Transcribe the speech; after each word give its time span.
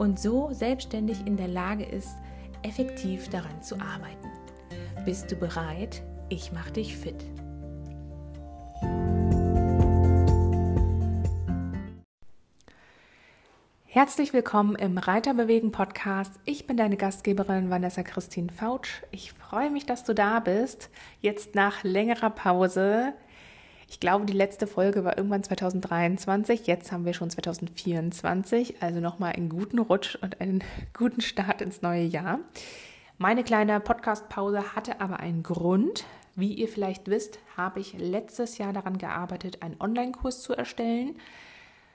und 0.00 0.18
so 0.18 0.48
selbstständig 0.52 1.26
in 1.26 1.36
der 1.36 1.46
Lage 1.46 1.84
ist, 1.84 2.16
effektiv 2.62 3.28
daran 3.28 3.62
zu 3.62 3.74
arbeiten. 3.74 4.30
Bist 5.04 5.30
du 5.30 5.36
bereit? 5.36 6.02
Ich 6.30 6.52
mache 6.52 6.72
dich 6.72 6.96
fit. 6.96 7.22
Herzlich 13.84 14.32
willkommen 14.32 14.74
im 14.74 14.96
Reiterbewegen 14.96 15.70
Podcast. 15.70 16.32
Ich 16.46 16.66
bin 16.66 16.78
deine 16.78 16.96
Gastgeberin 16.96 17.68
Vanessa 17.68 18.02
Christine 18.02 18.50
Fautsch. 18.50 19.02
Ich 19.10 19.34
freue 19.34 19.70
mich, 19.70 19.84
dass 19.84 20.04
du 20.04 20.14
da 20.14 20.40
bist. 20.40 20.88
Jetzt 21.20 21.54
nach 21.54 21.84
längerer 21.84 22.30
Pause 22.30 23.12
ich 23.90 23.98
glaube, 23.98 24.24
die 24.24 24.32
letzte 24.32 24.68
Folge 24.68 25.02
war 25.04 25.18
irgendwann 25.18 25.42
2023. 25.42 26.68
Jetzt 26.68 26.92
haben 26.92 27.04
wir 27.04 27.12
schon 27.12 27.28
2024. 27.28 28.80
Also 28.80 29.00
nochmal 29.00 29.32
einen 29.32 29.48
guten 29.48 29.80
Rutsch 29.80 30.14
und 30.22 30.40
einen 30.40 30.62
guten 30.96 31.20
Start 31.20 31.60
ins 31.60 31.82
neue 31.82 32.04
Jahr. 32.04 32.38
Meine 33.18 33.42
kleine 33.42 33.80
Podcast-Pause 33.80 34.76
hatte 34.76 35.00
aber 35.00 35.18
einen 35.18 35.42
Grund. 35.42 36.04
Wie 36.36 36.54
ihr 36.54 36.68
vielleicht 36.68 37.08
wisst, 37.08 37.40
habe 37.56 37.80
ich 37.80 37.98
letztes 37.98 38.58
Jahr 38.58 38.72
daran 38.72 38.96
gearbeitet, 38.96 39.60
einen 39.60 39.80
Online-Kurs 39.80 40.40
zu 40.40 40.54
erstellen. 40.54 41.16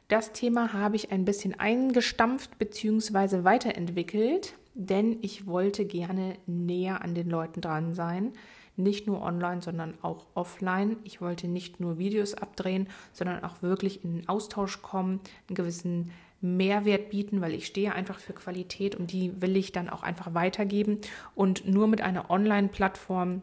Das 0.09 0.33
Thema 0.33 0.73
habe 0.73 0.97
ich 0.97 1.13
ein 1.13 1.23
bisschen 1.23 1.57
eingestampft 1.57 2.59
bzw. 2.59 3.45
weiterentwickelt, 3.45 4.53
denn 4.73 5.17
ich 5.21 5.47
wollte 5.47 5.85
gerne 5.85 6.35
näher 6.45 7.01
an 7.01 7.15
den 7.15 7.29
Leuten 7.29 7.61
dran 7.61 7.93
sein 7.93 8.33
nicht 8.77 9.07
nur 9.07 9.21
online, 9.21 9.61
sondern 9.61 9.95
auch 10.01 10.25
offline. 10.33 10.97
Ich 11.03 11.21
wollte 11.21 11.47
nicht 11.47 11.79
nur 11.79 11.97
Videos 11.97 12.33
abdrehen, 12.33 12.87
sondern 13.13 13.43
auch 13.43 13.61
wirklich 13.61 14.03
in 14.03 14.17
den 14.17 14.29
Austausch 14.29 14.81
kommen, 14.81 15.19
einen 15.47 15.55
gewissen 15.55 16.11
Mehrwert 16.41 17.09
bieten, 17.09 17.41
weil 17.41 17.53
ich 17.53 17.65
stehe 17.65 17.93
einfach 17.93 18.19
für 18.19 18.33
Qualität 18.33 18.95
und 18.95 19.11
die 19.11 19.41
will 19.41 19.55
ich 19.57 19.71
dann 19.71 19.89
auch 19.89 20.03
einfach 20.03 20.33
weitergeben. 20.33 20.99
Und 21.33 21.67
nur 21.67 21.87
mit 21.87 22.01
einer 22.01 22.29
Online-Plattform 22.29 23.41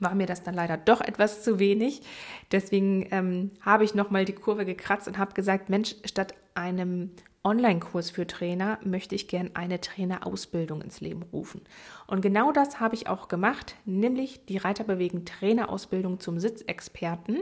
war 0.00 0.14
mir 0.14 0.26
das 0.26 0.42
dann 0.42 0.54
leider 0.54 0.76
doch 0.76 1.00
etwas 1.00 1.42
zu 1.42 1.58
wenig. 1.58 2.02
Deswegen 2.50 3.06
ähm, 3.10 3.50
habe 3.60 3.84
ich 3.84 3.94
nochmal 3.94 4.24
die 4.24 4.32
Kurve 4.32 4.64
gekratzt 4.64 5.08
und 5.08 5.18
habe 5.18 5.34
gesagt, 5.34 5.68
Mensch, 5.68 5.94
statt 6.04 6.34
einem 6.54 7.10
Online-Kurs 7.44 8.10
für 8.10 8.26
Trainer 8.26 8.78
möchte 8.84 9.14
ich 9.14 9.26
gern 9.26 9.50
eine 9.54 9.80
Trainerausbildung 9.80 10.80
ins 10.82 11.00
Leben 11.00 11.24
rufen. 11.32 11.62
Und 12.06 12.20
genau 12.20 12.52
das 12.52 12.78
habe 12.78 12.94
ich 12.94 13.08
auch 13.08 13.26
gemacht, 13.28 13.74
nämlich 13.84 14.46
die 14.46 14.58
Reiterbewegen 14.58 15.24
Trainerausbildung 15.24 16.20
zum 16.20 16.38
Sitzexperten. 16.38 17.40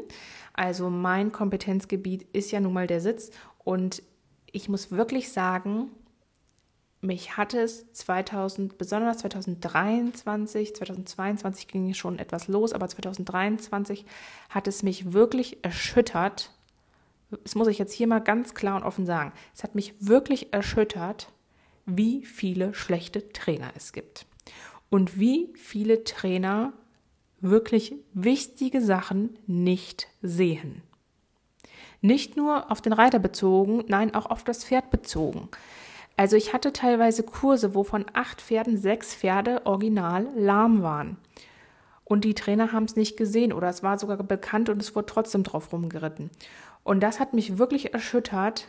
Also 0.55 0.89
mein 0.89 1.33
Kompetenzgebiet 1.33 2.23
ist 2.33 2.51
ja 2.51 2.61
nun 2.61 2.73
mal 2.73 2.87
der 2.87 3.01
Sitz 3.01 3.31
und 3.62 4.03
ich 4.53 4.69
muss 4.69 4.91
wirklich 4.91 5.31
sagen, 5.31 5.91
mich 7.03 7.37
hat 7.37 7.55
es 7.55 7.91
2000, 7.93 8.77
besonders 8.77 9.19
2023, 9.19 10.77
2022 10.77 11.69
ging 11.69 11.94
schon 11.94 12.19
etwas 12.19 12.49
los, 12.49 12.72
aber 12.72 12.89
2023 12.89 14.05
hat 14.50 14.69
es 14.69 14.83
mich 14.83 15.12
wirklich 15.12 15.65
erschüttert, 15.65 16.53
das 17.30 17.54
muss 17.54 17.68
ich 17.68 17.78
jetzt 17.78 17.92
hier 17.92 18.06
mal 18.06 18.20
ganz 18.20 18.54
klar 18.54 18.76
und 18.76 18.82
offen 18.82 19.06
sagen, 19.06 19.32
es 19.54 19.62
hat 19.62 19.74
mich 19.74 19.94
wirklich 20.00 20.52
erschüttert, 20.52 21.32
wie 21.86 22.24
viele 22.24 22.74
schlechte 22.74 23.32
Trainer 23.32 23.70
es 23.76 23.92
gibt. 23.92 24.26
Und 24.88 25.18
wie 25.18 25.52
viele 25.54 26.04
Trainer 26.04 26.72
wirklich 27.41 27.94
wichtige 28.12 28.80
Sachen 28.80 29.38
nicht 29.46 30.08
sehen. 30.20 30.82
Nicht 32.02 32.36
nur 32.36 32.70
auf 32.70 32.80
den 32.80 32.92
Reiter 32.92 33.18
bezogen, 33.18 33.84
nein, 33.88 34.14
auch 34.14 34.26
auf 34.26 34.42
das 34.42 34.64
Pferd 34.64 34.91
bezogen. 34.91 35.48
Also 36.16 36.36
ich 36.36 36.52
hatte 36.52 36.72
teilweise 36.72 37.22
Kurse, 37.22 37.74
wo 37.74 37.84
von 37.84 38.04
acht 38.12 38.42
Pferden 38.42 38.76
sechs 38.76 39.14
Pferde 39.14 39.64
original 39.64 40.26
lahm 40.36 40.82
waren. 40.82 41.16
Und 42.04 42.24
die 42.24 42.34
Trainer 42.34 42.72
haben 42.72 42.84
es 42.84 42.97
nicht 42.97 43.16
gesehen 43.16 43.52
oder 43.52 43.68
es 43.68 43.82
war 43.82 43.98
sogar 43.98 44.16
bekannt 44.16 44.68
und 44.68 44.82
es 44.82 44.97
wurde 44.97 45.06
trotzdem 45.06 45.44
drauf 45.44 45.72
rumgeritten. 45.72 46.30
Und 46.91 47.05
das 47.05 47.21
hat 47.21 47.34
mich 47.34 47.56
wirklich 47.56 47.95
erschüttert 47.95 48.67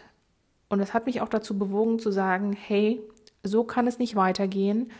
und 0.69 0.77
das 0.77 0.93
hat 0.93 1.07
mich 1.07 1.21
auch 1.21 1.27
dazu 1.27 1.57
bewogen 1.57 1.97
zu 1.97 2.11
sagen, 2.11 2.53
hey, 2.53 3.01
so 3.41 3.63
kann 3.63 3.87
es 3.87 3.97
nicht 3.97 4.15
weitergehen. 4.15 4.91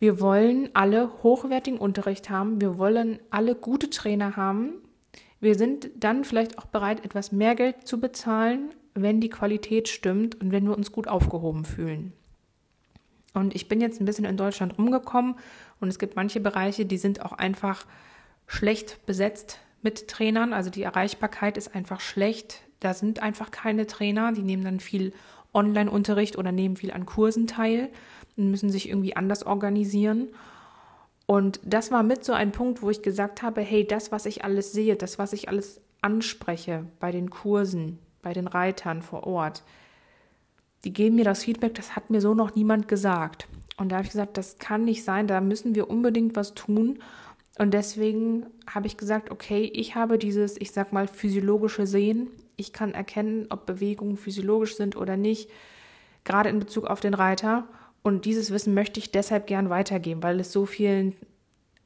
Wir 0.00 0.20
wollen 0.20 0.70
alle 0.74 1.22
hochwertigen 1.22 1.78
Unterricht 1.78 2.28
haben, 2.28 2.60
wir 2.60 2.76
wollen 2.76 3.20
alle 3.30 3.54
gute 3.54 3.88
Trainer 3.88 4.36
haben. 4.36 4.82
Wir 5.38 5.54
sind 5.54 5.90
dann 5.94 6.24
vielleicht 6.24 6.58
auch 6.58 6.64
bereit, 6.64 7.04
etwas 7.04 7.30
mehr 7.30 7.54
Geld 7.54 7.86
zu 7.86 8.00
bezahlen, 8.00 8.70
wenn 8.94 9.20
die 9.20 9.30
Qualität 9.30 9.86
stimmt 9.88 10.40
und 10.40 10.50
wenn 10.50 10.66
wir 10.66 10.76
uns 10.76 10.90
gut 10.90 11.06
aufgehoben 11.06 11.64
fühlen. 11.64 12.12
Und 13.32 13.54
ich 13.54 13.68
bin 13.68 13.80
jetzt 13.80 14.00
ein 14.00 14.06
bisschen 14.06 14.24
in 14.24 14.36
Deutschland 14.36 14.76
rumgekommen 14.76 15.36
und 15.78 15.86
es 15.86 16.00
gibt 16.00 16.16
manche 16.16 16.40
Bereiche, 16.40 16.84
die 16.84 16.98
sind 16.98 17.24
auch 17.24 17.32
einfach 17.32 17.86
schlecht 18.48 19.06
besetzt 19.06 19.60
mit 19.82 20.08
Trainern. 20.08 20.52
Also 20.52 20.70
die 20.70 20.82
Erreichbarkeit 20.82 21.56
ist 21.56 21.74
einfach 21.74 22.00
schlecht. 22.00 22.62
Da 22.80 22.94
sind 22.94 23.22
einfach 23.22 23.50
keine 23.50 23.86
Trainer. 23.86 24.32
Die 24.32 24.42
nehmen 24.42 24.64
dann 24.64 24.80
viel 24.80 25.12
Online-Unterricht 25.52 26.38
oder 26.38 26.52
nehmen 26.52 26.76
viel 26.76 26.92
an 26.92 27.06
Kursen 27.06 27.46
teil 27.46 27.88
und 28.36 28.50
müssen 28.50 28.70
sich 28.70 28.88
irgendwie 28.88 29.16
anders 29.16 29.44
organisieren. 29.44 30.28
Und 31.26 31.60
das 31.62 31.90
war 31.92 32.02
mit 32.02 32.24
so 32.24 32.32
ein 32.32 32.52
Punkt, 32.52 32.82
wo 32.82 32.90
ich 32.90 33.02
gesagt 33.02 33.42
habe, 33.42 33.60
hey, 33.60 33.86
das, 33.86 34.10
was 34.10 34.26
ich 34.26 34.44
alles 34.44 34.72
sehe, 34.72 34.96
das, 34.96 35.18
was 35.18 35.32
ich 35.32 35.48
alles 35.48 35.80
anspreche 36.02 36.86
bei 36.98 37.12
den 37.12 37.30
Kursen, 37.30 37.98
bei 38.22 38.32
den 38.32 38.46
Reitern 38.46 39.02
vor 39.02 39.26
Ort, 39.26 39.62
die 40.84 40.92
geben 40.92 41.16
mir 41.16 41.24
das 41.24 41.44
Feedback, 41.44 41.74
das 41.74 41.94
hat 41.94 42.10
mir 42.10 42.20
so 42.20 42.34
noch 42.34 42.54
niemand 42.54 42.88
gesagt. 42.88 43.46
Und 43.76 43.90
da 43.90 43.96
habe 43.96 44.06
ich 44.06 44.12
gesagt, 44.12 44.38
das 44.38 44.58
kann 44.58 44.84
nicht 44.84 45.04
sein, 45.04 45.26
da 45.26 45.40
müssen 45.40 45.74
wir 45.74 45.88
unbedingt 45.88 46.36
was 46.36 46.54
tun. 46.54 46.98
Und 47.60 47.74
deswegen 47.74 48.46
habe 48.66 48.86
ich 48.86 48.96
gesagt, 48.96 49.30
okay, 49.30 49.70
ich 49.74 49.94
habe 49.94 50.16
dieses, 50.16 50.58
ich 50.58 50.72
sag 50.72 50.94
mal, 50.94 51.06
physiologische 51.06 51.86
Sehen. 51.86 52.30
Ich 52.56 52.72
kann 52.72 52.94
erkennen, 52.94 53.48
ob 53.50 53.66
Bewegungen 53.66 54.16
physiologisch 54.16 54.76
sind 54.76 54.96
oder 54.96 55.18
nicht, 55.18 55.50
gerade 56.24 56.48
in 56.48 56.58
Bezug 56.58 56.86
auf 56.86 57.00
den 57.00 57.12
Reiter. 57.12 57.68
Und 58.00 58.24
dieses 58.24 58.50
Wissen 58.50 58.72
möchte 58.72 58.98
ich 58.98 59.12
deshalb 59.12 59.46
gern 59.46 59.68
weitergeben, 59.68 60.22
weil 60.22 60.40
es 60.40 60.52
so 60.52 60.64
vielen 60.64 61.16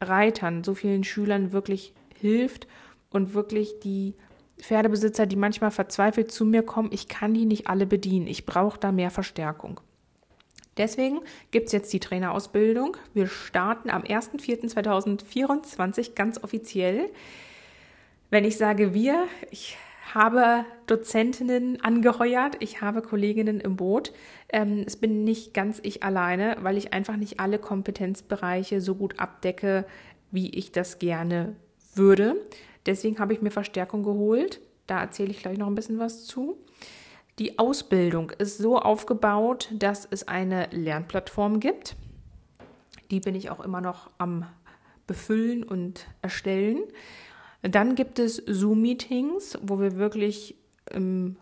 Reitern, 0.01 0.63
so 0.63 0.77
vielen 0.77 1.03
Schülern 1.03 1.51
wirklich 1.51 1.93
hilft 2.21 2.69
und 3.11 3.35
wirklich 3.35 3.81
die 3.81 4.15
Pferdebesitzer, 4.61 5.27
die 5.27 5.35
manchmal 5.35 5.73
verzweifelt 5.73 6.31
zu 6.31 6.45
mir 6.45 6.63
kommen, 6.63 6.91
ich 6.93 7.09
kann 7.09 7.35
die 7.35 7.47
nicht 7.47 7.67
alle 7.67 7.87
bedienen. 7.87 8.29
Ich 8.29 8.47
brauche 8.47 8.79
da 8.79 8.93
mehr 8.93 9.11
Verstärkung. 9.11 9.81
Deswegen 10.77 11.21
gibt 11.51 11.67
es 11.67 11.73
jetzt 11.73 11.93
die 11.93 12.01
Trainerausbildung. 12.01 12.97
Wir 13.13 13.29
starten 13.29 13.91
am 13.91 14.03
1.4.2024 14.03 16.15
ganz 16.15 16.43
offiziell. 16.43 17.11
Wenn 18.31 18.45
ich 18.45 18.57
sage 18.57 18.95
wir, 18.95 19.27
ich 19.51 19.77
habe 20.13 20.65
Dozentinnen 20.87 21.81
angeheuert, 21.83 22.57
ich 22.61 22.81
habe 22.81 23.03
Kolleginnen 23.03 23.61
im 23.61 23.77
Boot. 23.77 24.13
Ähm, 24.49 24.85
es 24.87 24.97
bin 24.97 25.25
nicht 25.25 25.55
ganz 25.55 25.81
ich 25.83 26.03
alleine, 26.03 26.57
weil 26.61 26.77
ich 26.77 26.93
einfach 26.93 27.17
nicht 27.17 27.41
alle 27.41 27.59
Kompetenzbereiche 27.59 28.81
so 28.81 28.95
gut 28.95 29.19
abdecke, 29.19 29.87
wie 30.31 30.51
ich 30.51 30.73
das 30.73 30.99
gerne 30.99 31.57
würde. 31.95 32.37
Deswegen 32.87 33.19
habe 33.19 33.33
ich 33.33 33.43
mir 33.43 33.51
Verstärkung 33.51 34.03
geholt. 34.03 34.61
Da 34.87 35.01
erzähle 35.01 35.31
ich 35.31 35.39
gleich 35.39 35.59
noch 35.59 35.67
ein 35.67 35.75
bisschen 35.75 35.99
was 35.99 36.25
zu. 36.25 36.59
Die 37.39 37.59
Ausbildung 37.59 38.31
ist 38.31 38.59
so 38.59 38.79
aufgebaut, 38.79 39.69
dass 39.73 40.07
es 40.09 40.29
eine 40.29 40.69
Lernplattform 40.71 41.59
gibt. 41.59 41.97
Die 43.11 43.21
bin 43.21 43.35
ich 43.35 43.51
auch 43.51 43.61
immer 43.61 43.81
noch 43.81 44.11
am 44.19 44.47
Befüllen 45.07 45.65
und 45.65 46.07
Erstellen. 46.23 46.85
Dann 47.63 47.97
gibt 47.97 48.19
es 48.19 48.37
Zoom-Meetings, 48.37 49.59
wo 49.63 49.81
wir 49.81 49.97
wirklich 49.97 50.57
ähm, 50.93 51.37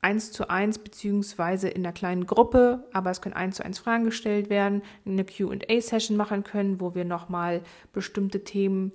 eins 0.00 0.32
zu 0.32 0.48
eins 0.48 0.78
beziehungsweise 0.78 1.68
in 1.68 1.84
einer 1.84 1.92
kleinen 1.92 2.26
Gruppe, 2.26 2.86
aber 2.92 3.10
es 3.10 3.20
können 3.20 3.34
eins 3.34 3.56
zu 3.56 3.64
eins 3.64 3.78
Fragen 3.78 4.04
gestellt 4.04 4.48
werden, 4.48 4.82
eine 5.04 5.26
Q&A-Session 5.26 6.16
machen 6.16 6.44
können, 6.44 6.80
wo 6.80 6.94
wir 6.94 7.04
nochmal 7.04 7.62
bestimmte 7.92 8.42
Themen 8.42 8.92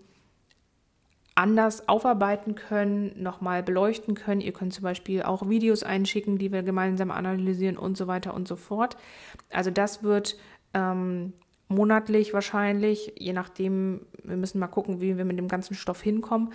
anders 1.36 1.88
aufarbeiten 1.88 2.56
können, 2.56 3.14
nochmal 3.22 3.64
beleuchten 3.64 4.16
können. 4.16 4.42
Ihr 4.42 4.54
könnt 4.54 4.74
zum 4.74 4.84
Beispiel 4.84 5.24
auch 5.24 5.48
Videos 5.48 5.84
einschicken, 5.84 6.38
die 6.38 6.52
wir 6.52 6.64
gemeinsam 6.64 7.12
analysieren 7.12 7.78
und 7.78 7.98
so 7.98 8.08
weiter 8.08 8.34
und 8.34 8.48
so 8.48 8.56
fort. 8.56 8.98
Also 9.50 9.72
das 9.72 10.04
wird 10.04 10.38
ähm, 10.74 11.34
monatlich 11.70 12.34
wahrscheinlich, 12.34 13.14
je 13.18 13.34
nachdem, 13.34 14.02
wir 14.24 14.38
müssen 14.38 14.60
mal 14.60 14.68
gucken, 14.68 15.02
wie 15.02 15.18
wir 15.18 15.26
mit 15.26 15.38
dem 15.38 15.48
ganzen 15.48 15.74
Stoff 15.74 16.02
hinkommen, 16.02 16.54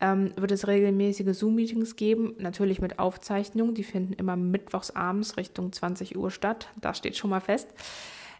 ähm, 0.00 0.32
wird 0.36 0.50
es 0.50 0.66
regelmäßige 0.66 1.34
Zoom-Meetings 1.34 1.96
geben, 1.96 2.34
natürlich 2.38 2.80
mit 2.80 2.98
Aufzeichnungen. 2.98 3.74
Die 3.74 3.84
finden 3.84 4.12
immer 4.12 4.36
mittwochs 4.36 4.90
abends 4.90 5.36
Richtung 5.36 5.72
20 5.72 6.16
Uhr 6.16 6.30
statt. 6.30 6.68
Das 6.80 6.98
steht 6.98 7.16
schon 7.16 7.30
mal 7.30 7.40
fest. 7.40 7.68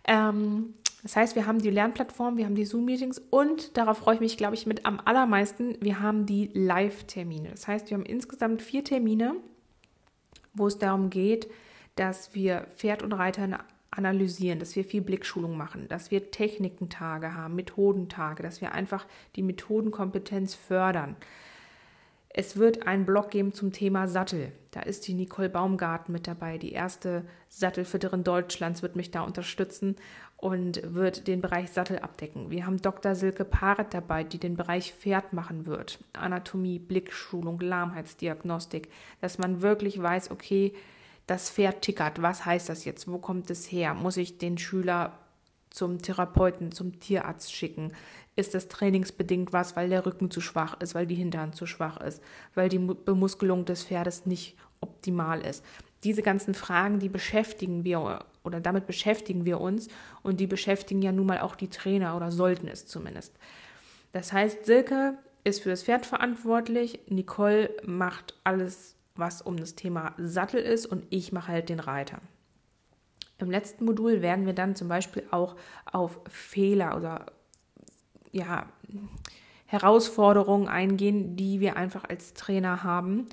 Ähm, 0.07 0.75
das 1.07 1.15
heißt, 1.15 1.37
wir 1.37 1.47
haben 1.47 1.61
die 1.61 1.71
Lernplattform, 1.71 2.37
wir 2.37 2.47
haben 2.47 2.57
die 2.57 2.65
Zoom-Meetings 2.65 3.23
und 3.31 3.77
darauf 3.77 3.99
freue 3.99 4.17
ich 4.17 4.21
mich, 4.21 4.37
glaube 4.37 4.57
ich, 4.57 4.67
mit 4.67 4.85
am 4.87 4.99
allermeisten, 5.05 5.77
wir 5.81 6.01
haben 6.01 6.27
die 6.27 6.51
Live-Termine. 6.53 7.51
Das 7.51 7.69
heißt, 7.69 7.89
wir 7.89 7.97
haben 7.97 8.05
insgesamt 8.05 8.61
vier 8.61 8.83
Termine, 8.83 9.37
wo 10.53 10.67
es 10.67 10.79
darum 10.79 11.09
geht, 11.09 11.49
dass 11.95 12.35
wir 12.35 12.67
Pferd 12.77 13.05
und 13.05 13.13
Reiter 13.13 13.61
analysieren, 13.93 14.59
dass 14.59 14.75
wir 14.75 14.85
viel 14.85 15.01
Blickschulung 15.01 15.57
machen, 15.57 15.87
dass 15.87 16.11
wir 16.11 16.33
Technikentage 16.33 17.35
haben, 17.35 17.55
Methodentage, 17.55 18.43
dass 18.43 18.61
wir 18.61 18.73
einfach 18.73 19.07
die 19.37 19.45
Methodenkompetenz 19.45 20.57
fördern. 20.57 21.15
Es 22.39 22.57
wird 22.57 22.87
einen 22.87 23.07
Blog 23.07 23.31
geben 23.31 23.55
zum 23.55 23.73
Thema 23.73 24.09
Sattel. 24.09 24.51
Da 24.73 24.81
ist 24.81 25.07
die 25.07 25.15
Nicole 25.15 25.49
Baumgarten 25.49 26.13
mit 26.13 26.27
dabei. 26.27 26.59
Die 26.59 26.73
erste 26.73 27.25
Sattelfitterin 27.49 28.25
Deutschlands 28.25 28.83
wird 28.83 28.95
mich 28.95 29.11
da 29.11 29.23
unterstützen 29.23 29.97
und 30.37 30.81
wird 30.95 31.27
den 31.29 31.41
Bereich 31.41 31.71
Sattel 31.71 31.99
abdecken. 31.99 32.51
Wir 32.51 32.67
haben 32.67 32.81
Dr. 32.83 33.15
Silke 33.15 33.45
Paret 33.45 33.95
dabei, 33.95 34.23
die 34.23 34.39
den 34.39 34.57
Bereich 34.57 34.93
Pferd 34.93 35.33
machen 35.33 35.67
wird. 35.67 35.99
Anatomie, 36.13 36.79
Blickschulung, 36.79 37.59
Lahmheitsdiagnostik, 37.61 38.91
dass 39.21 39.39
man 39.39 39.63
wirklich 39.63 40.01
weiß, 40.01 40.31
okay, 40.31 40.75
das 41.27 41.51
Pferd 41.51 41.83
tickert. 41.83 42.23
Was 42.23 42.45
heißt 42.45 42.69
das 42.69 42.85
jetzt? 42.85 43.09
Wo 43.09 43.19
kommt 43.19 43.51
es 43.51 43.71
her? 43.73 43.95
Muss 43.95 44.17
ich 44.17 44.39
den 44.39 44.59
Schüler 44.59 45.19
zum 45.71 46.01
Therapeuten, 46.01 46.71
zum 46.71 47.01
Tierarzt 47.01 47.53
schicken? 47.53 47.93
Ist 48.37 48.55
das 48.55 48.69
trainingsbedingt 48.69 49.55
was, 49.55 49.75
weil 49.75 49.89
der 49.89 50.05
Rücken 50.05 50.31
zu 50.31 50.43
schwach 50.43 50.79
ist, 50.81 50.95
weil 50.95 51.07
die 51.07 51.15
Hinterhand 51.15 51.57
zu 51.57 51.65
schwach 51.67 51.97
ist, 51.97 52.23
weil 52.55 52.69
die 52.69 52.79
Bemuskelung 52.79 53.65
des 53.65 53.85
Pferdes 53.85 54.27
nicht 54.27 54.57
optimal 54.81 55.41
ist? 55.41 55.65
Diese 56.07 56.23
ganzen 56.23 56.55
Fragen, 56.55 57.01
die 57.01 57.09
beschäftigen 57.09 57.83
wir 57.83 58.25
oder 58.45 58.61
damit 58.61 58.87
beschäftigen 58.87 59.45
wir 59.45 59.61
uns 59.61 59.89
und 60.23 60.39
die 60.39 60.47
beschäftigen 60.47 61.03
ja 61.03 61.11
nun 61.11 61.27
mal 61.27 61.41
auch 61.41 61.57
die 61.57 61.67
Trainer 61.67 62.17
oder 62.17 62.31
sollten 62.31 62.69
es 62.69 62.87
zumindest. 62.87 63.35
Das 64.13 64.33
heißt, 64.33 64.67
Silke 64.67 65.19
ist 65.43 65.65
für 65.65 65.71
das 65.71 65.83
Pferd 65.83 66.07
verantwortlich, 66.07 67.01
Nicole 67.09 67.71
macht 67.85 68.35
alles 68.45 68.95
was 69.17 69.43
um 69.43 69.57
das 69.57 69.75
Thema 69.75 70.15
Sattel 70.17 70.63
ist 70.63 70.87
und 70.87 71.05
ich 71.11 71.33
mache 71.33 71.51
halt 71.51 71.71
den 71.71 71.81
Reiter. 71.81 72.21
Im 73.39 73.51
letzten 73.51 73.85
Modul 73.85 74.23
werden 74.23 74.47
wir 74.47 74.53
dann 74.53 74.77
zum 74.77 74.87
Beispiel 74.87 75.25
auch 75.33 75.57
auf 75.91 76.21
Fehler 76.29 76.97
oder 76.97 77.27
ja, 78.31 78.67
Herausforderungen 79.65 80.69
eingehen, 80.69 81.35
die 81.35 81.59
wir 81.59 81.77
einfach 81.77 82.05
als 82.09 82.33
Trainer 82.33 82.85
haben 82.85 83.27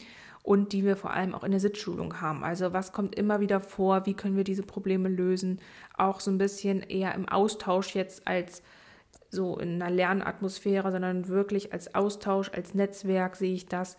und 0.43 0.73
die 0.73 0.83
wir 0.85 0.95
vor 0.95 1.11
allem 1.11 1.33
auch 1.33 1.43
in 1.43 1.51
der 1.51 1.59
Sitzschulung 1.59 2.21
haben. 2.21 2.43
Also 2.43 2.73
was 2.73 2.91
kommt 2.91 3.15
immer 3.15 3.39
wieder 3.39 3.59
vor, 3.59 4.05
wie 4.05 4.13
können 4.13 4.37
wir 4.37 4.43
diese 4.43 4.63
Probleme 4.63 5.09
lösen, 5.09 5.59
auch 5.97 6.19
so 6.19 6.29
ein 6.29 6.37
bisschen 6.37 6.81
eher 6.81 7.15
im 7.15 7.27
Austausch 7.27 7.95
jetzt 7.95 8.27
als 8.27 8.61
so 9.31 9.57
in 9.57 9.81
einer 9.81 9.89
Lernatmosphäre, 9.89 10.91
sondern 10.91 11.27
wirklich 11.27 11.73
als 11.73 11.95
Austausch, 11.95 12.51
als 12.53 12.75
Netzwerk 12.75 13.35
sehe 13.35 13.55
ich 13.55 13.65
das 13.65 13.97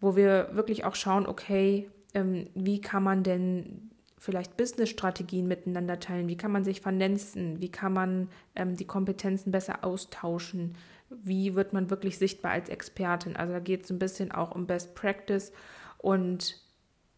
wo 0.00 0.16
wir 0.16 0.50
wirklich 0.52 0.84
auch 0.84 0.94
schauen, 0.94 1.26
okay, 1.26 1.88
ähm, 2.14 2.48
wie 2.54 2.80
kann 2.80 3.02
man 3.02 3.22
denn 3.22 3.90
vielleicht 4.18 4.56
Business-Strategien 4.56 5.46
miteinander 5.46 6.00
teilen, 6.00 6.28
wie 6.28 6.36
kann 6.36 6.52
man 6.52 6.64
sich 6.64 6.80
vernetzen, 6.80 7.60
wie 7.60 7.70
kann 7.70 7.92
man 7.92 8.28
ähm, 8.54 8.76
die 8.76 8.86
Kompetenzen 8.86 9.52
besser 9.52 9.84
austauschen, 9.84 10.74
wie 11.10 11.54
wird 11.54 11.72
man 11.72 11.90
wirklich 11.90 12.18
sichtbar 12.18 12.52
als 12.52 12.68
Expertin. 12.68 13.36
Also 13.36 13.52
da 13.52 13.60
geht 13.60 13.84
es 13.84 13.90
ein 13.90 13.98
bisschen 13.98 14.32
auch 14.32 14.54
um 14.54 14.66
Best 14.66 14.94
Practice 14.94 15.52
und 15.98 16.60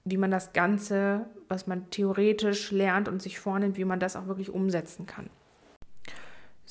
wie 0.04 0.16
man 0.16 0.30
das 0.30 0.52
Ganze, 0.52 1.26
was 1.48 1.66
man 1.66 1.90
theoretisch 1.90 2.70
lernt 2.70 3.08
und 3.08 3.22
sich 3.22 3.38
vornimmt, 3.38 3.76
wie 3.76 3.84
man 3.84 4.00
das 4.00 4.16
auch 4.16 4.26
wirklich 4.26 4.50
umsetzen 4.50 5.06
kann. 5.06 5.30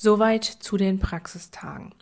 Soweit 0.00 0.44
zu 0.44 0.76
den 0.76 1.00
Praxistagen. 1.00 1.92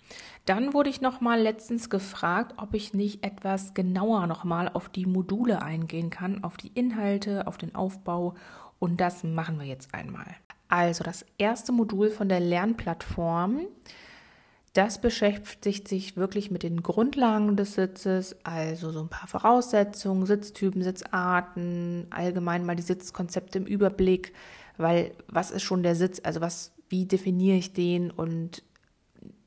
Dann 0.44 0.74
wurde 0.74 0.90
ich 0.90 1.00
noch 1.00 1.22
mal 1.22 1.40
letztens 1.40 1.88
gefragt, 1.88 2.52
ob 2.58 2.74
ich 2.74 2.92
nicht 2.92 3.24
etwas 3.24 3.72
genauer 3.72 4.26
noch 4.26 4.44
mal 4.44 4.68
auf 4.68 4.90
die 4.90 5.06
Module 5.06 5.62
eingehen 5.62 6.10
kann, 6.10 6.44
auf 6.44 6.58
die 6.58 6.70
Inhalte, 6.74 7.46
auf 7.46 7.56
den 7.56 7.74
Aufbau 7.74 8.34
und 8.78 9.00
das 9.00 9.24
machen 9.24 9.58
wir 9.58 9.64
jetzt 9.64 9.94
einmal. 9.94 10.26
Also 10.68 11.04
das 11.04 11.24
erste 11.38 11.72
Modul 11.72 12.10
von 12.10 12.28
der 12.28 12.40
Lernplattform, 12.40 13.62
das 14.76 15.00
beschäftigt 15.00 15.88
sich 15.88 16.16
wirklich 16.16 16.50
mit 16.50 16.62
den 16.62 16.82
Grundlagen 16.82 17.56
des 17.56 17.74
Sitzes, 17.74 18.36
also 18.44 18.90
so 18.90 19.00
ein 19.00 19.08
paar 19.08 19.28
Voraussetzungen, 19.28 20.26
Sitztypen, 20.26 20.82
Sitzarten, 20.82 22.06
allgemein 22.10 22.66
mal 22.66 22.76
die 22.76 22.82
Sitzkonzepte 22.82 23.58
im 23.58 23.66
Überblick, 23.66 24.32
weil 24.76 25.12
was 25.28 25.50
ist 25.50 25.62
schon 25.62 25.82
der 25.82 25.94
Sitz, 25.94 26.20
also 26.22 26.40
was 26.40 26.72
wie 26.88 27.06
definiere 27.06 27.56
ich 27.56 27.72
den 27.72 28.10
und 28.10 28.62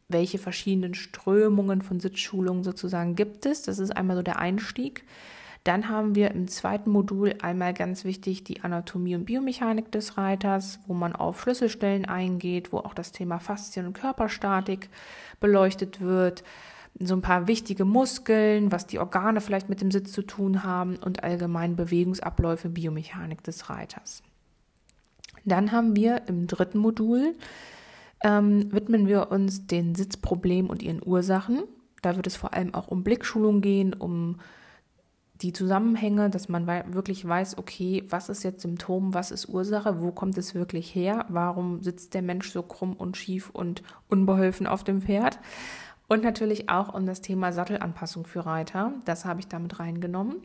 welche 0.08 0.40
verschiedenen 0.40 0.96
Strömungen 0.96 1.82
von 1.82 2.00
Sitzschulungen 2.00 2.64
sozusagen 2.64 3.16
gibt 3.16 3.46
es. 3.46 3.62
Das 3.62 3.78
ist 3.78 3.96
einmal 3.96 4.18
so 4.18 4.24
der 4.24 4.40
Einstieg. 4.40 5.04
Dann 5.64 5.90
haben 5.90 6.16
wir 6.16 6.32
im 6.32 6.48
zweiten 6.48 6.90
Modul 6.90 7.36
einmal 7.42 7.74
ganz 7.74 8.06
wichtig 8.06 8.44
die 8.44 8.62
Anatomie 8.62 9.16
und 9.16 9.26
Biomechanik 9.26 9.92
des 9.92 10.18
Reiters, 10.18 10.80
wo 10.88 10.94
man 10.94 11.14
auf 11.16 11.42
Schlüsselstellen 11.42 12.06
eingeht, 12.06 12.72
wo 12.72 12.78
auch 12.78 12.94
das 12.94 13.12
Thema 13.12 13.40
Faszien 13.40 13.86
und 13.86 13.94
Körperstatik 13.94 14.90
beleuchtet 15.40 16.00
wird. 16.00 16.44
So 16.98 17.16
ein 17.16 17.22
paar 17.22 17.48
wichtige 17.48 17.86
Muskeln, 17.86 18.72
was 18.72 18.88
die 18.88 19.00
Organe 19.00 19.42
vielleicht 19.42 19.70
mit 19.70 19.82
dem 19.82 19.92
Sitz 19.92 20.12
zu 20.12 20.22
tun 20.22 20.64
haben 20.64 20.96
und 20.98 21.24
allgemein 21.24 21.76
Bewegungsabläufe, 21.76 22.70
Biomechanik 22.70 23.44
des 23.44 23.70
Reiters. 23.70 24.24
Dann 25.46 25.72
haben 25.72 25.96
wir 25.96 26.24
im 26.28 26.48
dritten 26.48 26.80
Modul, 26.80 27.36
ähm, 28.24 28.72
widmen 28.72 29.08
wir 29.08 29.32
uns 29.32 29.68
den 29.68 29.96
Sitzproblemen 29.96 30.70
und 30.70 30.82
ihren 30.82 31.02
Ursachen. 31.06 31.64
Da 32.02 32.16
wird 32.16 32.28
es 32.28 32.36
vor 32.36 32.54
allem 32.54 32.74
auch 32.74 32.88
um 32.88 33.04
Blickschulung 33.04 33.62
gehen, 33.62 33.94
um 33.94 34.38
die 35.42 35.54
Zusammenhänge, 35.54 36.30
dass 36.30 36.50
man 36.50 36.68
wirklich 36.68 37.26
weiß, 37.26 37.58
okay, 37.58 38.04
was 38.10 38.28
ist 38.28 38.44
jetzt 38.44 38.62
Symptom, 38.62 39.14
was 39.14 39.32
ist 39.32 39.48
Ursache, 39.48 40.02
wo 40.02 40.12
kommt 40.12 40.38
es 40.38 40.54
wirklich 40.54 40.94
her, 40.94 41.26
warum 41.30 41.82
sitzt 41.82 42.14
der 42.14 42.22
Mensch 42.22 42.52
so 42.52 42.62
krumm 42.62 42.94
und 42.94 43.16
schief 43.16 43.50
und 43.50 43.82
unbeholfen 44.10 44.68
auf 44.68 44.84
dem 44.84 45.02
Pferd. 45.02 45.40
Und 46.08 46.24
natürlich 46.24 46.70
auch 46.70 46.94
um 46.94 47.06
das 47.06 47.22
Thema 47.22 47.54
Sattelanpassung 47.54 48.26
für 48.26 48.46
Reiter. 48.46 48.94
Das 49.06 49.26
habe 49.26 49.40
ich 49.40 49.48
damit 49.48 49.80
reingenommen. 49.80 50.38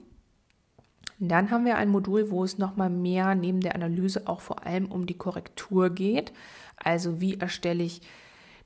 Dann 1.19 1.51
haben 1.51 1.65
wir 1.65 1.77
ein 1.77 1.89
Modul, 1.89 2.31
wo 2.31 2.45
es 2.45 2.59
nochmal 2.59 2.91
mehr 2.91 3.35
neben 3.35 3.61
der 3.61 3.75
Analyse 3.75 4.27
auch 4.27 4.41
vor 4.41 4.67
allem 4.67 4.87
um 4.87 5.07
die 5.07 5.17
Korrektur 5.17 5.91
geht. 5.91 6.33
Also 6.77 7.21
wie 7.21 7.39
erstelle 7.39 7.83
ich 7.83 8.03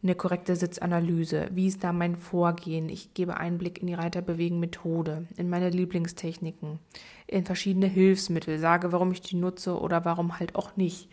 eine 0.03 0.15
korrekte 0.15 0.55
Sitzanalyse? 0.55 1.49
Wie 1.53 1.67
ist 1.67 1.83
da 1.83 1.93
mein 1.93 2.17
Vorgehen? 2.17 2.89
Ich 2.89 3.15
gebe 3.15 3.37
Einblick 3.37 3.81
in 3.81 3.89
die 3.89 3.95
Reiterbewegen-Methode, 3.95 5.27
in 5.37 5.49
meine 5.49 5.71
Lieblingstechniken, 5.71 6.79
in 7.27 7.45
verschiedene 7.45 7.87
Hilfsmittel, 7.87 8.59
sage, 8.59 8.93
warum 8.93 9.13
ich 9.13 9.21
die 9.21 9.37
nutze 9.37 9.79
oder 9.79 10.05
warum 10.05 10.39
halt 10.39 10.55
auch 10.55 10.77
nicht 10.77 11.09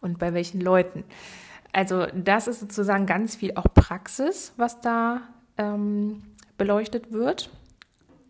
und 0.00 0.18
bei 0.18 0.32
welchen 0.34 0.60
Leuten. 0.60 1.04
Also 1.72 2.06
das 2.14 2.48
ist 2.48 2.60
sozusagen 2.60 3.06
ganz 3.06 3.36
viel 3.36 3.52
auch 3.56 3.66
Praxis, 3.74 4.52
was 4.56 4.80
da 4.80 5.22
ähm, 5.58 6.22
beleuchtet 6.56 7.12
wird. 7.12 7.50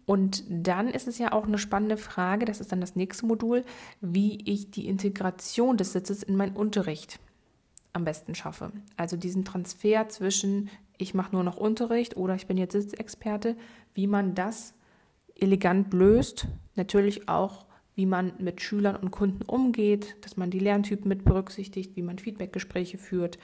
Und 0.07 0.45
dann 0.49 0.89
ist 0.89 1.07
es 1.07 1.19
ja 1.19 1.33
auch 1.33 1.47
eine 1.47 1.59
spannende 1.59 1.99
Frage, 1.99 2.47
das 2.47 2.61
ist 2.61 2.73
dann 2.73 2.81
das 2.81 2.97
nächste 2.97 3.27
Modul, 3.27 3.63
wie 4.01 4.39
ich 4.51 4.71
die 4.71 4.89
Integration 4.89 5.77
des 5.77 5.93
Sitzes 5.93 6.23
in 6.23 6.35
meinen 6.35 6.57
Unterricht 6.57 7.21
am 7.99 8.05
besten 8.05 8.35
schaffe. 8.35 8.73
Also 8.97 9.17
diesen 9.17 9.45
Transfer 9.45 10.09
zwischen 10.09 10.71
ich 10.99 11.15
mache 11.15 11.33
nur 11.33 11.45
noch 11.45 11.57
Unterricht 11.57 12.17
oder 12.17 12.35
ich 12.35 12.47
bin 12.47 12.57
jetzt 12.57 12.73
Sitzexperte, 12.73 13.57
wie 13.95 14.07
man 14.07 14.35
das 14.35 14.75
elegant 15.37 15.93
löst. 15.93 16.49
Natürlich 16.75 17.29
auch, 17.29 17.67
wie 17.95 18.07
man 18.07 18.33
mit 18.39 18.61
Schülern 18.61 18.97
und 18.97 19.13
Kunden 19.13 19.43
umgeht, 19.45 20.17
dass 20.23 20.37
man 20.37 20.51
die 20.51 20.59
Lerntypen 20.59 21.09
mit 21.09 21.25
berücksichtigt, 21.25 21.95
wie 21.95 22.03
man 22.03 22.19
Feedbackgespräche 22.19 22.99
führt 22.99 23.39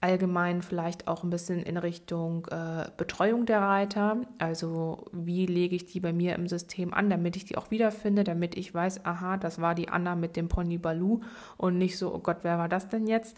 allgemein 0.00 0.62
vielleicht 0.62 1.08
auch 1.08 1.24
ein 1.24 1.30
bisschen 1.30 1.62
in 1.62 1.76
Richtung 1.76 2.46
äh, 2.46 2.86
Betreuung 2.96 3.44
der 3.44 3.60
Reiter. 3.60 4.16
Also 4.38 5.04
wie 5.12 5.46
lege 5.46 5.76
ich 5.76 5.84
die 5.84 6.00
bei 6.00 6.12
mir 6.12 6.34
im 6.34 6.48
System 6.48 6.94
an, 6.94 7.10
damit 7.10 7.36
ich 7.36 7.44
die 7.44 7.58
auch 7.58 7.70
wiederfinde, 7.70 8.24
damit 8.24 8.56
ich 8.56 8.72
weiß, 8.72 9.04
aha, 9.04 9.36
das 9.36 9.60
war 9.60 9.74
die 9.74 9.90
Anna 9.90 10.14
mit 10.14 10.36
dem 10.36 10.48
Pony 10.48 10.78
Balu 10.78 11.20
und 11.58 11.76
nicht 11.76 11.98
so, 11.98 12.14
oh 12.14 12.18
Gott, 12.18 12.38
wer 12.42 12.58
war 12.58 12.68
das 12.68 12.88
denn 12.88 13.06
jetzt? 13.06 13.36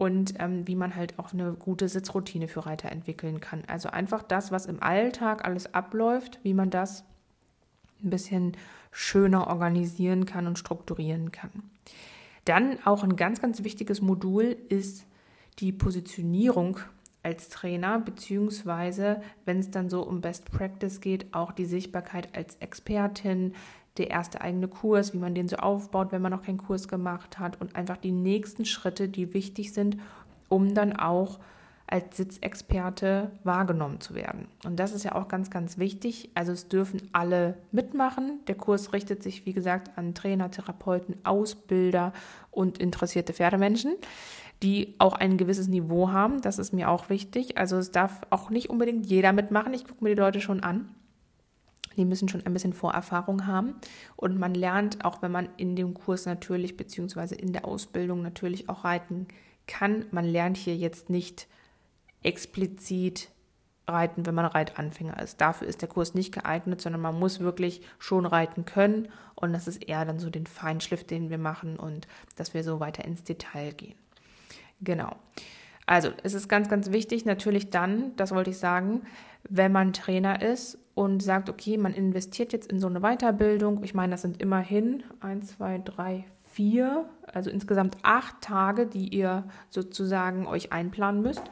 und 0.00 0.32
ähm, 0.38 0.66
wie 0.66 0.76
man 0.76 0.96
halt 0.96 1.18
auch 1.18 1.34
eine 1.34 1.52
gute 1.52 1.86
Sitzroutine 1.86 2.48
für 2.48 2.64
Reiter 2.64 2.90
entwickeln 2.90 3.38
kann. 3.38 3.64
Also 3.66 3.90
einfach 3.90 4.22
das, 4.22 4.50
was 4.50 4.64
im 4.64 4.82
Alltag 4.82 5.44
alles 5.44 5.74
abläuft, 5.74 6.40
wie 6.42 6.54
man 6.54 6.70
das 6.70 7.04
ein 8.02 8.08
bisschen 8.08 8.56
schöner 8.92 9.48
organisieren 9.48 10.24
kann 10.24 10.46
und 10.46 10.58
strukturieren 10.58 11.32
kann. 11.32 11.50
Dann 12.46 12.78
auch 12.86 13.04
ein 13.04 13.14
ganz, 13.14 13.42
ganz 13.42 13.62
wichtiges 13.62 14.00
Modul 14.00 14.56
ist 14.70 15.04
die 15.58 15.72
Positionierung 15.72 16.78
als 17.22 17.48
Trainer, 17.48 17.98
beziehungsweise 17.98 19.20
wenn 19.44 19.58
es 19.58 19.70
dann 19.70 19.90
so 19.90 20.02
um 20.02 20.20
Best 20.20 20.50
Practice 20.50 21.00
geht, 21.00 21.34
auch 21.34 21.52
die 21.52 21.66
Sichtbarkeit 21.66 22.34
als 22.34 22.56
Expertin, 22.56 23.54
der 23.98 24.10
erste 24.10 24.40
eigene 24.40 24.68
Kurs, 24.68 25.12
wie 25.12 25.18
man 25.18 25.34
den 25.34 25.48
so 25.48 25.56
aufbaut, 25.56 26.12
wenn 26.12 26.22
man 26.22 26.32
noch 26.32 26.42
keinen 26.42 26.58
Kurs 26.58 26.88
gemacht 26.88 27.38
hat 27.38 27.60
und 27.60 27.76
einfach 27.76 27.98
die 27.98 28.12
nächsten 28.12 28.64
Schritte, 28.64 29.08
die 29.08 29.34
wichtig 29.34 29.72
sind, 29.74 29.98
um 30.48 30.74
dann 30.74 30.96
auch 30.96 31.38
als 31.90 32.16
Sitzexperte 32.16 33.32
wahrgenommen 33.42 34.00
zu 34.00 34.14
werden. 34.14 34.46
Und 34.64 34.76
das 34.76 34.92
ist 34.92 35.02
ja 35.02 35.16
auch 35.16 35.26
ganz, 35.26 35.50
ganz 35.50 35.76
wichtig. 35.76 36.30
Also 36.34 36.52
es 36.52 36.68
dürfen 36.68 37.02
alle 37.12 37.58
mitmachen. 37.72 38.38
Der 38.46 38.54
Kurs 38.54 38.92
richtet 38.92 39.24
sich, 39.24 39.44
wie 39.44 39.52
gesagt, 39.52 39.98
an 39.98 40.14
Trainer, 40.14 40.52
Therapeuten, 40.52 41.16
Ausbilder 41.24 42.12
und 42.52 42.78
interessierte 42.78 43.32
Pferdemenschen, 43.32 43.96
die 44.62 44.94
auch 44.98 45.14
ein 45.14 45.38
gewisses 45.38 45.68
Niveau 45.68 46.10
haben. 46.10 46.42
Das 46.42 46.58
ist 46.58 46.72
mir 46.72 46.90
auch 46.90 47.08
wichtig. 47.08 47.56
Also 47.58 47.76
es 47.76 47.90
darf 47.90 48.20
auch 48.30 48.50
nicht 48.50 48.68
unbedingt 48.70 49.06
jeder 49.06 49.32
mitmachen. 49.32 49.72
Ich 49.74 49.86
gucke 49.86 50.04
mir 50.04 50.14
die 50.14 50.20
Leute 50.20 50.40
schon 50.40 50.62
an. 50.62 50.94
Die 51.96 52.04
müssen 52.04 52.28
schon 52.28 52.44
ein 52.46 52.52
bisschen 52.52 52.72
Vorerfahrung 52.72 53.46
haben. 53.46 53.74
Und 54.16 54.38
man 54.38 54.54
lernt, 54.54 55.04
auch 55.04 55.22
wenn 55.22 55.32
man 55.32 55.48
in 55.56 55.76
dem 55.76 55.94
Kurs 55.94 56.26
natürlich, 56.26 56.76
beziehungsweise 56.76 57.34
in 57.34 57.52
der 57.52 57.64
Ausbildung 57.64 58.22
natürlich 58.22 58.68
auch 58.68 58.84
reiten 58.84 59.26
kann, 59.66 60.06
man 60.10 60.24
lernt 60.24 60.56
hier 60.56 60.76
jetzt 60.76 61.10
nicht 61.10 61.46
explizit 62.22 63.30
reiten, 63.88 64.26
wenn 64.26 64.34
man 64.34 64.44
Reitanfänger 64.44 65.20
ist. 65.20 65.40
Dafür 65.40 65.66
ist 65.66 65.82
der 65.82 65.88
Kurs 65.88 66.14
nicht 66.14 66.32
geeignet, 66.32 66.80
sondern 66.80 67.00
man 67.00 67.18
muss 67.18 67.40
wirklich 67.40 67.82
schon 67.98 68.26
reiten 68.26 68.64
können. 68.64 69.08
Und 69.34 69.52
das 69.52 69.66
ist 69.66 69.88
eher 69.88 70.04
dann 70.04 70.18
so 70.18 70.30
den 70.30 70.46
Feinschliff, 70.46 71.04
den 71.04 71.30
wir 71.30 71.38
machen 71.38 71.76
und 71.76 72.06
dass 72.36 72.54
wir 72.54 72.62
so 72.62 72.78
weiter 72.78 73.04
ins 73.04 73.24
Detail 73.24 73.72
gehen. 73.72 73.98
Genau. 74.80 75.16
Also 75.86 76.10
es 76.22 76.34
ist 76.34 76.48
ganz, 76.48 76.68
ganz 76.68 76.92
wichtig, 76.92 77.24
natürlich 77.24 77.70
dann, 77.70 78.14
das 78.16 78.32
wollte 78.32 78.50
ich 78.50 78.58
sagen, 78.58 79.02
wenn 79.48 79.72
man 79.72 79.92
Trainer 79.92 80.40
ist 80.40 80.78
und 80.94 81.22
sagt, 81.22 81.50
okay, 81.50 81.78
man 81.78 81.94
investiert 81.94 82.52
jetzt 82.52 82.70
in 82.70 82.78
so 82.78 82.86
eine 82.86 83.00
Weiterbildung. 83.00 83.82
Ich 83.82 83.94
meine, 83.94 84.12
das 84.12 84.22
sind 84.22 84.40
immerhin 84.40 85.02
eins, 85.18 85.56
zwei, 85.56 85.78
drei, 85.78 86.26
vier, 86.52 87.08
also 87.26 87.50
insgesamt 87.50 87.96
acht 88.02 88.40
Tage, 88.40 88.86
die 88.86 89.08
ihr 89.08 89.44
sozusagen 89.68 90.46
euch 90.46 90.72
einplanen 90.72 91.22
müsst. 91.22 91.42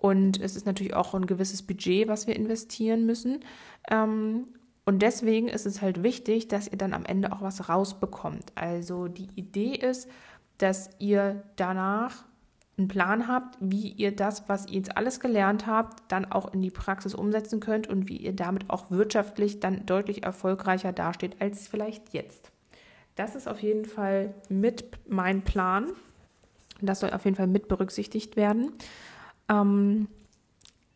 Und 0.00 0.40
es 0.40 0.56
ist 0.56 0.66
natürlich 0.66 0.94
auch 0.94 1.14
ein 1.14 1.26
gewisses 1.26 1.62
Budget, 1.62 2.08
was 2.08 2.26
wir 2.26 2.36
investieren 2.36 3.06
müssen. 3.06 3.40
Ähm, 3.90 4.48
und 4.84 5.02
deswegen 5.02 5.48
ist 5.48 5.66
es 5.66 5.82
halt 5.82 6.02
wichtig, 6.02 6.48
dass 6.48 6.68
ihr 6.68 6.78
dann 6.78 6.94
am 6.94 7.04
Ende 7.04 7.32
auch 7.32 7.42
was 7.42 7.68
rausbekommt. 7.68 8.52
Also 8.54 9.08
die 9.08 9.28
Idee 9.34 9.74
ist, 9.74 10.08
dass 10.58 10.90
ihr 10.98 11.42
danach 11.56 12.24
einen 12.78 12.88
Plan 12.88 13.26
habt, 13.28 13.58
wie 13.60 13.88
ihr 13.88 14.14
das, 14.14 14.48
was 14.48 14.66
ihr 14.66 14.74
jetzt 14.74 14.96
alles 14.96 15.20
gelernt 15.20 15.66
habt, 15.66 16.10
dann 16.10 16.24
auch 16.30 16.52
in 16.52 16.62
die 16.62 16.70
Praxis 16.70 17.14
umsetzen 17.14 17.60
könnt 17.60 17.88
und 17.88 18.08
wie 18.08 18.16
ihr 18.16 18.32
damit 18.32 18.70
auch 18.70 18.90
wirtschaftlich 18.90 19.60
dann 19.60 19.84
deutlich 19.84 20.22
erfolgreicher 20.22 20.92
dasteht 20.92 21.40
als 21.40 21.68
vielleicht 21.68 22.14
jetzt. 22.14 22.52
Das 23.16 23.34
ist 23.34 23.48
auf 23.48 23.60
jeden 23.60 23.84
Fall 23.84 24.32
mit 24.48 24.84
mein 25.08 25.42
Plan. 25.42 25.88
Das 26.80 27.00
soll 27.00 27.10
auf 27.10 27.24
jeden 27.24 27.36
Fall 27.36 27.48
mit 27.48 27.66
berücksichtigt 27.66 28.36
werden. 28.36 28.70
Ähm, 29.48 30.06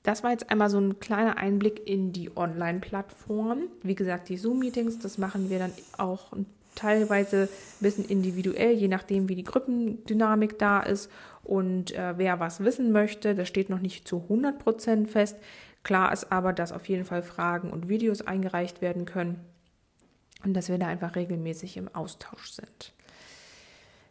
das 0.05 0.23
war 0.23 0.31
jetzt 0.31 0.51
einmal 0.51 0.71
so 0.71 0.79
ein 0.79 1.01
kleiner 1.01 1.37
Einblick 1.37 1.87
in 1.87 2.12
die 2.12 2.37
Online-Plattform. 2.37 3.62
Wie 3.83 3.97
gesagt, 3.97 4.29
die 4.29 4.37
Zoom-Meetings, 4.37 5.01
das 5.01 5.19
machen 5.19 5.51
wir 5.51 5.59
dann 5.59 5.73
auch 5.99 6.33
teilweise 6.75 7.43
ein 7.43 7.49
bisschen 7.81 8.05
individuell, 8.05 8.73
je 8.73 8.89
nachdem, 8.89 9.29
wie 9.29 9.35
die 9.35 9.45
Gruppendynamik 9.45 10.59
da 10.59 10.81
ist 10.81 11.11
und 11.42 11.92
äh, 11.92 12.14
wer 12.16 12.40
was 12.40 12.61
wissen 12.61 12.92
möchte. 12.92 13.34
Das 13.34 13.49
steht 13.49 13.70
noch 13.70 13.80
nicht 13.80 14.06
zu 14.06 14.26
100% 14.28 15.06
fest. 15.06 15.37
Klar 15.82 16.12
ist 16.12 16.30
aber, 16.30 16.52
dass 16.52 16.72
auf 16.72 16.88
jeden 16.88 17.04
Fall 17.04 17.22
Fragen 17.22 17.70
und 17.70 17.88
Videos 17.88 18.22
eingereicht 18.22 18.80
werden 18.82 19.04
können 19.04 19.40
und 20.44 20.54
dass 20.54 20.68
wir 20.68 20.78
da 20.78 20.87
einfach 20.87 21.16
regelmäßig 21.16 21.76
im 21.76 21.92
Austausch 21.94 22.52
sind. 22.52 22.92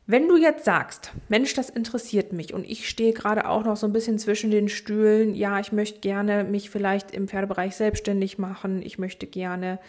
Wenn 0.07 0.27
du 0.27 0.35
jetzt 0.35 0.65
sagst, 0.65 1.13
Mensch, 1.29 1.53
das 1.53 1.69
interessiert 1.69 2.33
mich 2.33 2.53
und 2.53 2.65
ich 2.65 2.89
stehe 2.89 3.13
gerade 3.13 3.47
auch 3.47 3.63
noch 3.63 3.77
so 3.77 3.87
ein 3.87 3.93
bisschen 3.93 4.19
zwischen 4.19 4.51
den 4.51 4.67
Stühlen, 4.67 5.33
ja, 5.33 5.59
ich 5.59 5.71
möchte 5.71 5.99
gerne 5.99 6.43
mich 6.43 6.69
vielleicht 6.69 7.11
im 7.11 7.27
Pferdebereich 7.27 7.75
selbstständig 7.75 8.37
machen, 8.37 8.81
ich 8.81 8.97
möchte 8.97 9.27
gerne 9.27 9.79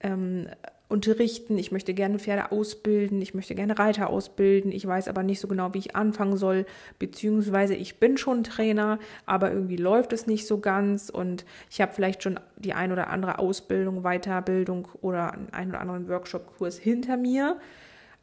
ähm, 0.00 0.48
unterrichten, 0.88 1.58
ich 1.58 1.70
möchte 1.70 1.92
gerne 1.94 2.18
Pferde 2.18 2.50
ausbilden, 2.50 3.20
ich 3.20 3.34
möchte 3.34 3.54
gerne 3.54 3.78
Reiter 3.78 4.08
ausbilden, 4.08 4.72
ich 4.72 4.86
weiß 4.86 5.08
aber 5.08 5.22
nicht 5.22 5.40
so 5.40 5.48
genau, 5.48 5.74
wie 5.74 5.78
ich 5.78 5.94
anfangen 5.96 6.36
soll, 6.36 6.64
beziehungsweise 6.98 7.74
ich 7.74 8.00
bin 8.00 8.16
schon 8.16 8.42
Trainer, 8.42 8.98
aber 9.26 9.52
irgendwie 9.52 9.76
läuft 9.76 10.12
es 10.12 10.26
nicht 10.26 10.46
so 10.46 10.60
ganz 10.60 11.10
und 11.10 11.44
ich 11.70 11.80
habe 11.80 11.92
vielleicht 11.92 12.22
schon 12.22 12.40
die 12.56 12.72
ein 12.72 12.90
oder 12.90 13.08
andere 13.10 13.38
Ausbildung, 13.38 14.02
Weiterbildung 14.02 14.88
oder 15.02 15.36
einen 15.52 15.70
oder 15.70 15.80
anderen 15.80 16.08
Workshop-Kurs 16.08 16.78
hinter 16.78 17.16
mir 17.16 17.58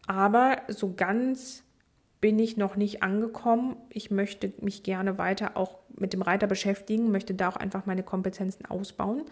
aber 0.07 0.61
so 0.67 0.93
ganz 0.93 1.63
bin 2.21 2.39
ich 2.39 2.57
noch 2.57 2.75
nicht 2.75 3.03
angekommen. 3.03 3.75
Ich 3.89 4.11
möchte 4.11 4.53
mich 4.61 4.83
gerne 4.83 5.17
weiter 5.17 5.57
auch 5.57 5.79
mit 5.97 6.13
dem 6.13 6.21
Reiter 6.21 6.47
beschäftigen, 6.47 7.11
möchte 7.11 7.33
da 7.33 7.49
auch 7.49 7.55
einfach 7.55 7.85
meine 7.85 8.03
Kompetenzen 8.03 8.65
ausbauen. 8.65 9.23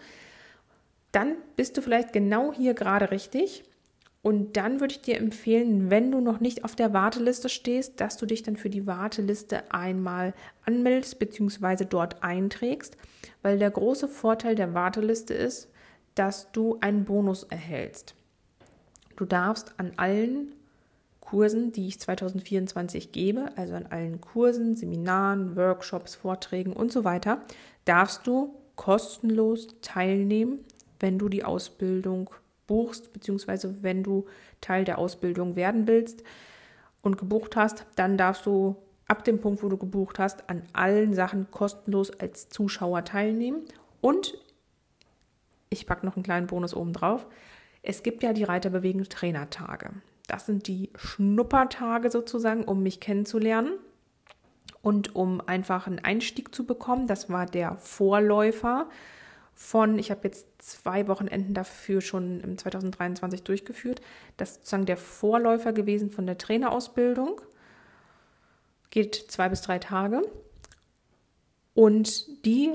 Dann 1.14 1.36
bist 1.54 1.76
du 1.76 1.80
vielleicht 1.80 2.12
genau 2.12 2.52
hier 2.52 2.74
gerade 2.74 3.12
richtig. 3.12 3.62
Und 4.20 4.56
dann 4.56 4.80
würde 4.80 4.94
ich 4.94 5.02
dir 5.02 5.16
empfehlen, 5.18 5.88
wenn 5.88 6.10
du 6.10 6.20
noch 6.20 6.40
nicht 6.40 6.64
auf 6.64 6.74
der 6.74 6.92
Warteliste 6.92 7.48
stehst, 7.48 8.00
dass 8.00 8.16
du 8.16 8.26
dich 8.26 8.42
dann 8.42 8.56
für 8.56 8.70
die 8.70 8.86
Warteliste 8.86 9.70
einmal 9.70 10.34
anmeldest 10.64 11.20
bzw. 11.20 11.84
dort 11.84 12.24
einträgst, 12.24 12.96
weil 13.42 13.60
der 13.60 13.70
große 13.70 14.08
Vorteil 14.08 14.56
der 14.56 14.74
Warteliste 14.74 15.34
ist, 15.34 15.68
dass 16.16 16.50
du 16.50 16.78
einen 16.80 17.04
Bonus 17.04 17.44
erhältst. 17.44 18.16
Du 19.14 19.24
darfst 19.24 19.74
an 19.76 19.92
allen 19.96 20.52
Kursen, 21.20 21.70
die 21.70 21.86
ich 21.86 22.00
2024 22.00 23.12
gebe, 23.12 23.56
also 23.56 23.74
an 23.74 23.86
allen 23.86 24.20
Kursen, 24.20 24.74
Seminaren, 24.74 25.54
Workshops, 25.54 26.16
Vorträgen 26.16 26.72
und 26.72 26.90
so 26.90 27.04
weiter, 27.04 27.42
darfst 27.84 28.26
du 28.26 28.54
kostenlos 28.74 29.68
teilnehmen, 29.80 30.64
wenn 31.04 31.18
du 31.18 31.28
die 31.28 31.44
Ausbildung 31.44 32.30
buchst, 32.66 33.12
beziehungsweise 33.12 33.82
wenn 33.82 34.02
du 34.02 34.24
Teil 34.62 34.84
der 34.84 34.96
Ausbildung 34.96 35.54
werden 35.54 35.86
willst 35.86 36.24
und 37.02 37.18
gebucht 37.18 37.56
hast, 37.56 37.84
dann 37.94 38.16
darfst 38.16 38.46
du 38.46 38.76
ab 39.06 39.22
dem 39.22 39.38
Punkt, 39.38 39.62
wo 39.62 39.68
du 39.68 39.76
gebucht 39.76 40.18
hast, 40.18 40.48
an 40.48 40.62
allen 40.72 41.12
Sachen 41.12 41.50
kostenlos 41.50 42.10
als 42.10 42.48
Zuschauer 42.48 43.04
teilnehmen. 43.04 43.64
Und 44.00 44.38
ich 45.68 45.86
packe 45.86 46.06
noch 46.06 46.16
einen 46.16 46.22
kleinen 46.22 46.46
Bonus 46.46 46.74
oben 46.74 46.94
drauf. 46.94 47.26
Es 47.82 48.02
gibt 48.02 48.22
ja 48.22 48.32
die 48.32 48.44
Reiterbewegen 48.44 49.04
Trainertage. 49.04 49.90
Das 50.26 50.46
sind 50.46 50.68
die 50.68 50.88
Schnuppertage 50.96 52.10
sozusagen, 52.10 52.64
um 52.64 52.82
mich 52.82 52.98
kennenzulernen 52.98 53.72
und 54.80 55.14
um 55.14 55.42
einfach 55.42 55.86
einen 55.86 55.98
Einstieg 55.98 56.54
zu 56.54 56.64
bekommen. 56.64 57.08
Das 57.08 57.28
war 57.28 57.44
der 57.44 57.76
Vorläufer 57.76 58.88
von, 59.54 59.98
ich 59.98 60.10
habe 60.10 60.22
jetzt 60.24 60.46
zwei 60.58 61.06
Wochenenden 61.06 61.54
dafür 61.54 62.00
schon 62.00 62.40
im 62.40 62.58
2023 62.58 63.42
durchgeführt. 63.42 64.00
Das 64.36 64.50
ist 64.50 64.54
sozusagen 64.56 64.86
der 64.86 64.96
Vorläufer 64.96 65.72
gewesen 65.72 66.10
von 66.10 66.26
der 66.26 66.38
Trainerausbildung. 66.38 67.40
Geht 68.90 69.14
zwei 69.14 69.48
bis 69.48 69.62
drei 69.62 69.78
Tage. 69.78 70.22
Und 71.74 72.44
die 72.44 72.72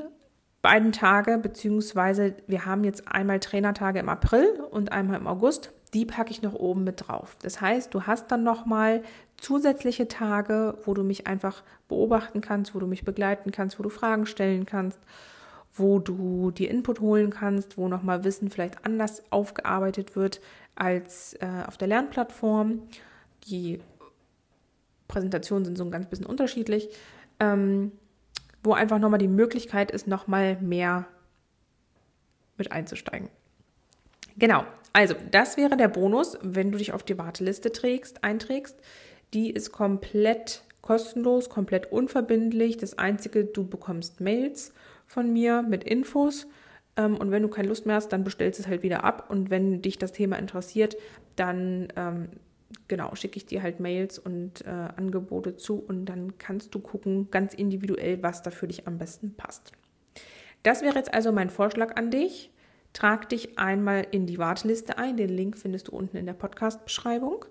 beiden 0.62 0.91
Tage, 0.91 1.38
beziehungsweise 1.38 2.36
wir 2.48 2.65
haben 2.65 2.83
jetzt 2.83 3.07
einmal 3.07 3.39
Trainertage 3.39 4.00
im 4.00 4.09
April 4.09 4.48
und 4.71 4.91
einmal 4.91 5.19
im 5.19 5.27
August, 5.27 5.71
die 5.93 6.05
packe 6.05 6.31
ich 6.31 6.41
noch 6.41 6.53
oben 6.53 6.83
mit 6.83 7.07
drauf. 7.07 7.38
Das 7.41 7.62
heißt, 7.62 7.93
du 7.93 8.03
hast 8.03 8.31
dann 8.31 8.43
nochmal 8.43 9.03
zusätzliche 9.38 10.07
Tage, 10.07 10.77
wo 10.86 10.93
du 10.93 11.03
mich 11.03 11.27
einfach 11.27 11.63
beobachten 11.88 12.41
kannst, 12.41 12.75
wo 12.75 12.79
du 12.79 12.88
mich 12.88 13.05
begleiten 13.05 13.51
kannst, 13.51 13.79
wo 13.79 13.83
du 13.83 13.89
Fragen 13.89 14.25
stellen 14.25 14.65
kannst, 14.65 15.00
wo 15.73 15.99
du 15.99 16.51
dir 16.51 16.69
Input 16.69 16.99
holen 16.99 17.29
kannst, 17.29 17.77
wo 17.77 17.88
nochmal 17.88 18.23
Wissen 18.23 18.49
vielleicht 18.49 18.85
anders 18.85 19.23
aufgearbeitet 19.29 20.15
wird 20.15 20.41
als 20.75 21.33
äh, 21.35 21.47
auf 21.67 21.77
der 21.77 21.88
Lernplattform. 21.88 22.83
Die 23.47 23.79
Präsentationen 25.07 25.65
sind 25.65 25.77
so 25.77 25.83
ein 25.83 25.91
ganz 25.91 26.07
bisschen 26.07 26.25
unterschiedlich, 26.25 26.89
ähm, 27.39 27.91
wo 28.63 28.73
einfach 28.73 28.99
nochmal 28.99 29.19
die 29.19 29.27
Möglichkeit 29.27 29.91
ist, 29.91 30.07
nochmal 30.07 30.57
mehr 30.61 31.07
mit 32.57 32.71
einzusteigen. 32.71 33.29
Genau, 34.38 34.65
also 34.93 35.15
das 35.31 35.57
wäre 35.57 35.77
der 35.77 35.88
Bonus, 35.88 36.38
wenn 36.41 36.71
du 36.71 36.77
dich 36.77 36.93
auf 36.93 37.03
die 37.03 37.17
Warteliste 37.17 37.71
trägst, 37.71 38.23
einträgst. 38.23 38.77
Die 39.33 39.51
ist 39.51 39.71
komplett 39.71 40.63
kostenlos, 40.81 41.49
komplett 41.49 41.91
unverbindlich. 41.91 42.77
Das 42.77 42.97
Einzige, 42.97 43.45
du 43.45 43.67
bekommst 43.67 44.21
Mails 44.21 44.73
von 45.10 45.34
mir 45.34 45.63
mit 45.63 45.84
Infos. 45.84 46.48
Ähm, 46.96 47.18
und 47.18 47.32
wenn 47.32 47.42
du 47.42 47.50
keine 47.50 47.68
Lust 47.68 47.86
mehr 47.86 47.96
hast, 47.96 48.10
dann 48.10 48.24
bestellst 48.24 48.60
du 48.60 48.63
es 48.63 48.70
halt 48.70 48.84
wieder 48.84 49.04
ab. 49.04 49.25
Und 49.30 49.50
wenn 49.50 49.82
dich 49.82 49.98
das 49.98 50.13
Thema 50.13 50.38
interessiert, 50.38 50.96
dann 51.36 51.92
ähm, 51.98 52.30
genau, 52.88 53.13
schicke 53.16 53.38
ich 53.38 53.46
dir 53.46 53.63
halt 53.63 53.80
Mails 53.80 54.20
und 54.20 54.66
äh, 54.66 54.70
Angebote 54.70 55.58
zu 55.58 55.80
und 55.80 56.06
dann 56.06 56.38
kannst 56.38 56.75
du 56.75 56.80
gucken, 56.80 57.30
ganz 57.32 57.54
individuell, 57.54 58.22
was 58.24 58.44
da 58.44 58.51
für 58.51 58.68
dich 58.68 58.88
am 58.88 58.98
besten 58.98 59.34
passt. 59.36 59.72
Das 60.63 60.82
wäre 60.82 60.96
jetzt 60.96 61.13
also 61.13 61.32
mein 61.32 61.50
Vorschlag 61.50 61.98
an 61.98 62.12
dich. 62.12 62.51
Trag 62.94 63.30
dich 63.30 63.58
einmal 63.58 64.06
in 64.12 64.25
die 64.25 64.38
Warteliste 64.38 64.98
ein. 64.98 65.18
Den 65.18 65.30
Link 65.30 65.58
findest 65.58 65.88
du 65.88 65.92
unten 65.94 66.18
in 66.18 66.25
der 66.25 66.34
Podcast-Beschreibung. 66.34 67.46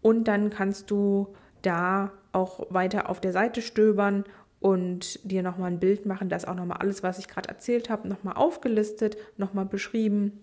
Und 0.00 0.24
dann 0.28 0.50
kannst 0.50 0.90
du 0.90 1.34
da 1.62 2.12
auch 2.32 2.66
weiter 2.70 3.08
auf 3.08 3.20
der 3.20 3.32
Seite 3.32 3.62
stöbern 3.62 4.24
und 4.62 5.18
dir 5.28 5.42
nochmal 5.42 5.72
ein 5.72 5.80
Bild 5.80 6.06
machen. 6.06 6.28
Da 6.28 6.36
ist 6.36 6.46
auch 6.46 6.54
nochmal 6.54 6.78
alles, 6.78 7.02
was 7.02 7.18
ich 7.18 7.28
gerade 7.28 7.48
erzählt 7.48 7.90
habe, 7.90 8.08
nochmal 8.08 8.36
aufgelistet, 8.36 9.16
nochmal 9.36 9.66
beschrieben. 9.66 10.40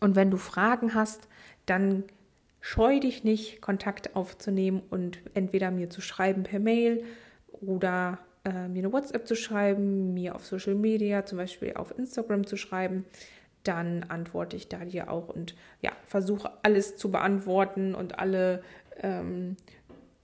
Und 0.00 0.16
wenn 0.16 0.30
du 0.30 0.36
Fragen 0.36 0.94
hast, 0.94 1.28
dann 1.64 2.04
scheu 2.60 3.00
dich 3.00 3.24
nicht, 3.24 3.62
Kontakt 3.62 4.14
aufzunehmen 4.14 4.82
und 4.90 5.18
entweder 5.32 5.70
mir 5.70 5.88
zu 5.88 6.02
schreiben 6.02 6.42
per 6.42 6.60
Mail 6.60 7.04
oder 7.52 8.18
äh, 8.44 8.68
mir 8.68 8.80
eine 8.80 8.92
WhatsApp 8.92 9.26
zu 9.26 9.34
schreiben, 9.34 10.12
mir 10.12 10.34
auf 10.34 10.44
Social 10.44 10.74
Media, 10.74 11.24
zum 11.24 11.38
Beispiel 11.38 11.72
auf 11.74 11.96
Instagram 11.98 12.46
zu 12.46 12.56
schreiben. 12.56 13.06
Dann 13.64 14.04
antworte 14.08 14.56
ich 14.56 14.68
da 14.68 14.84
dir 14.84 15.10
auch 15.10 15.28
und 15.28 15.54
ja, 15.80 15.92
versuche 16.04 16.50
alles 16.62 16.96
zu 16.96 17.10
beantworten 17.10 17.94
und 17.94 18.18
alle 18.18 18.62
ähm, 19.00 19.56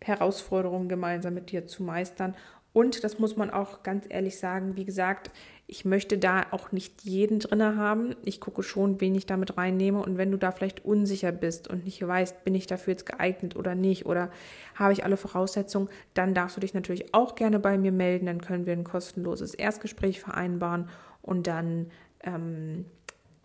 Herausforderungen 0.00 0.88
gemeinsam 0.88 1.34
mit 1.34 1.50
dir 1.50 1.66
zu 1.66 1.82
meistern. 1.82 2.34
Und 2.78 3.02
das 3.02 3.18
muss 3.18 3.36
man 3.36 3.50
auch 3.50 3.82
ganz 3.82 4.06
ehrlich 4.08 4.38
sagen, 4.38 4.76
wie 4.76 4.84
gesagt, 4.84 5.32
ich 5.66 5.84
möchte 5.84 6.16
da 6.16 6.46
auch 6.52 6.70
nicht 6.70 7.02
jeden 7.02 7.40
drin 7.40 7.76
haben. 7.76 8.14
Ich 8.24 8.40
gucke 8.40 8.62
schon, 8.62 9.00
wen 9.00 9.16
ich 9.16 9.26
damit 9.26 9.56
reinnehme. 9.56 10.00
Und 10.00 10.16
wenn 10.16 10.30
du 10.30 10.38
da 10.38 10.52
vielleicht 10.52 10.84
unsicher 10.84 11.32
bist 11.32 11.66
und 11.66 11.84
nicht 11.84 12.06
weißt, 12.06 12.44
bin 12.44 12.54
ich 12.54 12.68
dafür 12.68 12.92
jetzt 12.92 13.04
geeignet 13.04 13.56
oder 13.56 13.74
nicht 13.74 14.06
oder 14.06 14.30
habe 14.76 14.92
ich 14.92 15.02
alle 15.02 15.16
Voraussetzungen, 15.16 15.88
dann 16.14 16.34
darfst 16.34 16.56
du 16.56 16.60
dich 16.60 16.72
natürlich 16.72 17.12
auch 17.14 17.34
gerne 17.34 17.58
bei 17.58 17.76
mir 17.78 17.90
melden. 17.90 18.26
Dann 18.26 18.40
können 18.40 18.64
wir 18.64 18.74
ein 18.74 18.84
kostenloses 18.84 19.54
Erstgespräch 19.54 20.20
vereinbaren 20.20 20.88
und 21.20 21.48
dann 21.48 21.90
ähm, 22.22 22.84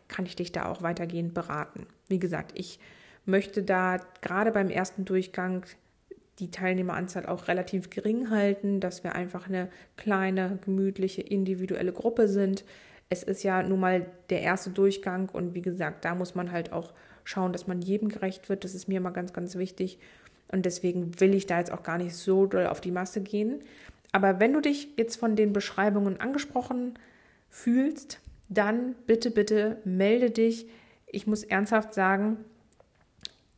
kann 0.10 0.28
ich 0.28 0.36
dich 0.36 0.52
da 0.52 0.68
auch 0.68 0.84
weitergehend 0.84 1.34
beraten. 1.34 1.88
Wie 2.08 2.20
gesagt, 2.20 2.52
ich 2.54 2.78
möchte 3.26 3.64
da 3.64 3.98
gerade 4.22 4.52
beim 4.52 4.70
ersten 4.70 5.06
Durchgang 5.06 5.66
die 6.40 6.52
Teilnehmeranzahl 6.52 7.26
auch 7.26 7.48
relativ 7.48 7.90
gering 7.90 8.30
halten, 8.30 8.80
dass 8.80 9.04
wir 9.04 9.16
einfach 9.16 9.48
eine 9.48 9.70
kleine, 9.98 10.60
gemütliche, 10.64 11.22
individuelle 11.22 11.94
Gruppe 11.94 12.28
sind. 12.28 12.66
Es 13.10 13.24
ist 13.24 13.44
ja 13.44 13.62
nun 13.62 13.80
mal 13.80 14.08
der 14.30 14.42
erste 14.42 14.72
Durchgang 14.72 15.30
und 15.30 15.54
wie 15.54 15.62
gesagt, 15.62 16.06
da 16.06 16.16
muss 16.16 16.34
man 16.34 16.52
halt 16.52 16.74
auch 16.74 16.94
schauen, 17.24 17.54
dass 17.54 17.68
man 17.68 17.82
jedem 17.82 18.10
gerecht 18.10 18.50
wird. 18.50 18.64
Das 18.64 18.74
ist 18.74 18.88
mir 18.88 18.98
immer 18.98 19.12
ganz, 19.12 19.34
ganz 19.34 19.56
wichtig. 19.56 20.00
Und 20.52 20.66
deswegen 20.66 21.20
will 21.20 21.34
ich 21.34 21.46
da 21.46 21.60
jetzt 21.60 21.72
auch 21.72 21.84
gar 21.84 21.98
nicht 21.98 22.16
so 22.16 22.46
doll 22.46 22.68
auf 22.68 22.82
die 22.82 22.92
Masse 22.92 23.22
gehen. 23.22 23.60
Aber 24.12 24.40
wenn 24.40 24.54
du 24.54 24.62
dich 24.62 24.90
jetzt 24.98 25.16
von 25.18 25.36
den 25.36 25.54
Beschreibungen 25.54 26.20
angesprochen 26.20 26.94
fühlst, 27.50 28.20
dann 28.50 28.96
bitte, 29.08 29.32
bitte 29.32 29.78
melde 29.84 30.30
dich. 30.30 30.68
Ich 31.08 31.28
muss 31.28 31.44
ernsthaft 31.44 31.94
sagen, 31.94 32.38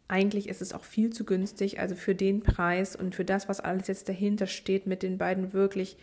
eigentlich 0.07 0.49
ist 0.49 0.61
es 0.61 0.73
auch 0.73 0.83
viel 0.83 1.11
zu 1.11 1.25
günstig. 1.25 1.79
Also 1.79 1.95
für 1.95 2.15
den 2.15 2.41
Preis 2.41 2.95
und 2.95 3.15
für 3.15 3.25
das, 3.25 3.49
was 3.49 3.59
alles 3.59 3.87
jetzt 3.87 4.09
dahinter 4.09 4.47
steht, 4.47 4.87
mit 4.87 5.03
den 5.03 5.17
beiden 5.17 5.53
wirklich 5.53 5.97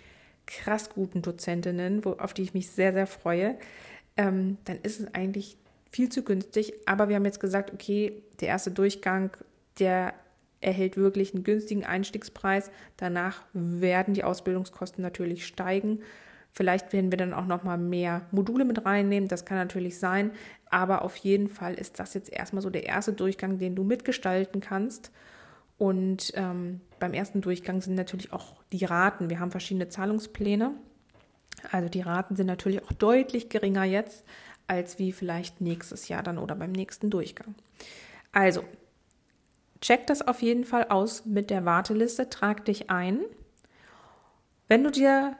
krass 0.46 0.90
guten 0.90 1.22
Dozentinnen, 1.22 2.04
wo, 2.04 2.12
auf 2.12 2.34
die 2.34 2.42
ich 2.42 2.54
mich 2.54 2.70
sehr, 2.70 2.92
sehr 2.92 3.06
freue, 3.06 3.56
ähm, 4.16 4.58
dann 4.64 4.78
ist 4.82 5.00
es 5.00 5.14
eigentlich 5.14 5.56
viel 5.90 6.08
zu 6.08 6.22
günstig. 6.22 6.74
Aber 6.86 7.08
wir 7.08 7.16
haben 7.16 7.24
jetzt 7.24 7.40
gesagt, 7.40 7.72
okay, 7.72 8.22
der 8.40 8.48
erste 8.48 8.70
Durchgang, 8.70 9.30
der 9.78 10.14
erhält 10.60 10.96
wirklich 10.96 11.34
einen 11.34 11.44
günstigen 11.44 11.84
Einstiegspreis. 11.84 12.70
Danach 12.96 13.44
werden 13.52 14.14
die 14.14 14.24
Ausbildungskosten 14.24 15.02
natürlich 15.02 15.46
steigen. 15.46 16.00
Vielleicht 16.52 16.92
werden 16.92 17.10
wir 17.10 17.16
dann 17.16 17.32
auch 17.32 17.46
noch 17.46 17.64
mal 17.64 17.78
mehr 17.78 18.26
Module 18.30 18.66
mit 18.66 18.84
reinnehmen, 18.84 19.28
das 19.28 19.46
kann 19.46 19.56
natürlich 19.56 19.98
sein, 19.98 20.32
aber 20.68 21.02
auf 21.02 21.16
jeden 21.16 21.48
Fall 21.48 21.74
ist 21.74 21.98
das 21.98 22.12
jetzt 22.12 22.30
erstmal 22.30 22.62
so 22.62 22.68
der 22.68 22.84
erste 22.84 23.14
Durchgang, 23.14 23.58
den 23.58 23.74
du 23.74 23.84
mitgestalten 23.84 24.60
kannst. 24.60 25.10
Und 25.78 26.32
ähm, 26.36 26.80
beim 27.00 27.14
ersten 27.14 27.40
Durchgang 27.40 27.80
sind 27.80 27.94
natürlich 27.94 28.32
auch 28.32 28.62
die 28.70 28.84
Raten. 28.84 29.30
Wir 29.30 29.40
haben 29.40 29.50
verschiedene 29.50 29.88
Zahlungspläne. 29.88 30.72
Also 31.70 31.88
die 31.88 32.02
Raten 32.02 32.36
sind 32.36 32.46
natürlich 32.46 32.84
auch 32.84 32.92
deutlich 32.92 33.48
geringer 33.48 33.84
jetzt 33.84 34.24
als 34.66 34.98
wie 34.98 35.12
vielleicht 35.12 35.60
nächstes 35.60 36.08
Jahr 36.08 36.22
dann 36.22 36.38
oder 36.38 36.54
beim 36.54 36.72
nächsten 36.72 37.10
Durchgang. 37.10 37.54
Also 38.30 38.64
check 39.80 40.06
das 40.06 40.26
auf 40.26 40.42
jeden 40.42 40.64
Fall 40.64 40.86
aus 40.88 41.26
mit 41.26 41.50
der 41.50 41.64
Warteliste, 41.64 42.30
trag 42.30 42.64
dich 42.64 42.90
ein. 42.90 43.20
Wenn 44.68 44.84
du 44.84 44.90
dir 44.90 45.36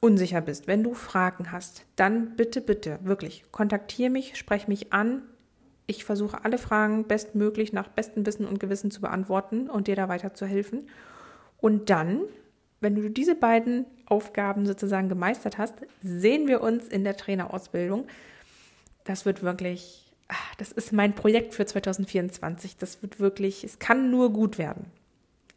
unsicher 0.00 0.40
bist, 0.40 0.66
wenn 0.66 0.82
du 0.82 0.94
Fragen 0.94 1.52
hast, 1.52 1.84
dann 1.96 2.36
bitte, 2.36 2.60
bitte, 2.60 2.98
wirklich, 3.02 3.44
kontaktiere 3.50 4.10
mich, 4.10 4.36
spreche 4.36 4.68
mich 4.68 4.92
an. 4.92 5.22
Ich 5.86 6.04
versuche 6.04 6.44
alle 6.44 6.58
Fragen 6.58 7.06
bestmöglich 7.06 7.72
nach 7.72 7.88
bestem 7.88 8.26
Wissen 8.26 8.46
und 8.46 8.60
Gewissen 8.60 8.90
zu 8.90 9.00
beantworten 9.00 9.70
und 9.70 9.86
dir 9.86 9.96
da 9.96 10.08
weiterzuhelfen. 10.08 10.88
Und 11.58 11.90
dann, 11.90 12.22
wenn 12.80 12.94
du 12.94 13.08
diese 13.08 13.34
beiden 13.34 13.86
Aufgaben 14.06 14.66
sozusagen 14.66 15.08
gemeistert 15.08 15.58
hast, 15.58 15.74
sehen 16.02 16.48
wir 16.48 16.60
uns 16.60 16.88
in 16.88 17.04
der 17.04 17.16
Trainerausbildung. 17.16 18.06
Das 19.04 19.24
wird 19.24 19.42
wirklich, 19.42 20.12
ah, 20.28 20.34
das 20.58 20.72
ist 20.72 20.92
mein 20.92 21.14
Projekt 21.14 21.54
für 21.54 21.64
2024. 21.64 22.76
Das 22.76 23.02
wird 23.02 23.20
wirklich, 23.20 23.64
es 23.64 23.78
kann 23.78 24.10
nur 24.10 24.32
gut 24.32 24.58
werden. 24.58 24.86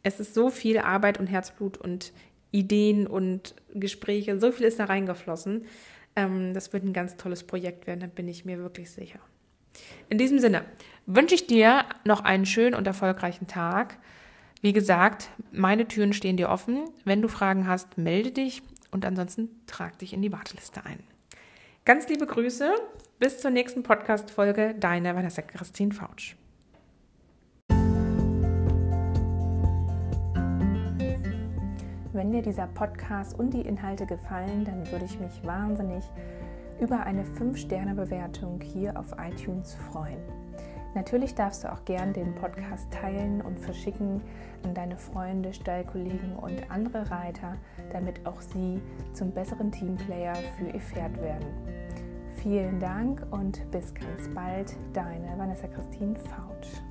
Es 0.02 0.18
ist 0.18 0.34
so 0.34 0.50
viel 0.50 0.78
Arbeit 0.78 1.20
und 1.20 1.26
Herzblut 1.26 1.76
und 1.76 2.12
Ideen 2.50 3.06
und 3.06 3.54
Gespräche. 3.74 4.38
So 4.38 4.52
viel 4.52 4.66
ist 4.66 4.78
da 4.78 4.84
reingeflossen. 4.84 5.66
Ähm, 6.16 6.54
das 6.54 6.72
wird 6.72 6.84
ein 6.84 6.92
ganz 6.92 7.16
tolles 7.16 7.44
Projekt 7.44 7.86
werden, 7.86 8.00
da 8.00 8.06
bin 8.06 8.28
ich 8.28 8.44
mir 8.44 8.58
wirklich 8.58 8.90
sicher. 8.90 9.20
In 10.08 10.18
diesem 10.18 10.38
Sinne 10.38 10.64
wünsche 11.06 11.34
ich 11.34 11.46
dir 11.46 11.84
noch 12.04 12.24
einen 12.24 12.46
schönen 12.46 12.74
und 12.74 12.86
erfolgreichen 12.86 13.46
Tag. 13.46 13.98
Wie 14.60 14.72
gesagt, 14.72 15.30
meine 15.52 15.88
Türen 15.88 16.12
stehen 16.12 16.36
dir 16.36 16.50
offen. 16.50 16.84
Wenn 17.04 17.22
du 17.22 17.28
Fragen 17.28 17.66
hast, 17.66 17.96
melde 17.96 18.32
dich 18.32 18.62
und 18.90 19.06
ansonsten 19.06 19.48
trag 19.66 19.98
dich 19.98 20.12
in 20.12 20.22
die 20.22 20.32
Warteliste 20.32 20.84
ein. 20.84 20.98
Ganz 21.84 22.08
liebe 22.08 22.26
Grüße, 22.26 22.74
bis 23.18 23.40
zur 23.40 23.50
nächsten 23.50 23.82
Podcast-Folge. 23.82 24.74
Deine 24.78 25.14
Vanessa 25.14 25.42
Christine 25.42 25.94
Fautsch. 25.94 26.36
Wenn 32.20 32.32
dir 32.32 32.42
dieser 32.42 32.66
Podcast 32.66 33.38
und 33.38 33.54
die 33.54 33.62
Inhalte 33.62 34.04
gefallen, 34.04 34.66
dann 34.66 34.86
würde 34.92 35.06
ich 35.06 35.18
mich 35.18 35.42
wahnsinnig 35.42 36.04
über 36.78 37.00
eine 37.00 37.22
5-Sterne-Bewertung 37.24 38.60
hier 38.60 39.00
auf 39.00 39.14
iTunes 39.18 39.74
freuen. 39.74 40.20
Natürlich 40.94 41.34
darfst 41.34 41.64
du 41.64 41.72
auch 41.72 41.82
gern 41.86 42.12
den 42.12 42.34
Podcast 42.34 42.90
teilen 42.90 43.40
und 43.40 43.58
verschicken 43.58 44.20
an 44.64 44.74
deine 44.74 44.98
Freunde, 44.98 45.54
Stallkollegen 45.54 46.36
und 46.36 46.70
andere 46.70 47.10
Reiter, 47.10 47.56
damit 47.90 48.26
auch 48.26 48.42
sie 48.42 48.82
zum 49.14 49.32
besseren 49.32 49.72
Teamplayer 49.72 50.34
für 50.58 50.66
ihr 50.66 50.80
Pferd 50.82 51.18
werden. 51.22 51.46
Vielen 52.34 52.78
Dank 52.80 53.26
und 53.30 53.62
bis 53.70 53.94
ganz 53.94 54.28
bald, 54.34 54.76
deine 54.92 55.38
Vanessa 55.38 55.68
Christine 55.68 56.16
Fautsch. 56.16 56.82